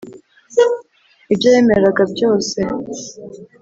ibyo 1.33 1.47
yemeraga 1.55 2.01
byose, 2.13 2.57